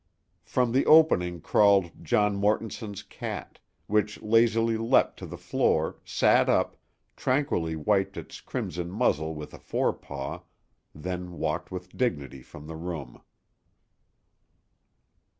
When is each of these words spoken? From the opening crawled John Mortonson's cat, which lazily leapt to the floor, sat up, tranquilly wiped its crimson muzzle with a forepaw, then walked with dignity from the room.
From 0.41 0.71
the 0.71 0.83
opening 0.87 1.41
crawled 1.41 1.91
John 2.03 2.35
Mortonson's 2.35 3.03
cat, 3.03 3.59
which 3.85 4.19
lazily 4.23 4.75
leapt 4.75 5.19
to 5.19 5.27
the 5.27 5.37
floor, 5.37 5.99
sat 6.03 6.49
up, 6.49 6.75
tranquilly 7.15 7.75
wiped 7.75 8.17
its 8.17 8.41
crimson 8.41 8.89
muzzle 8.89 9.35
with 9.35 9.53
a 9.53 9.59
forepaw, 9.59 10.39
then 10.95 11.33
walked 11.33 11.69
with 11.71 11.95
dignity 11.95 12.41
from 12.41 12.65
the 12.65 12.75
room. 12.77 13.21